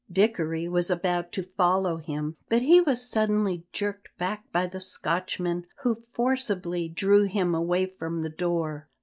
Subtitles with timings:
[0.11, 5.67] Dickory was about to follow him, but he was suddenly jerked back by the Scotchman,
[5.83, 8.87] who forcibly drew him away from the door.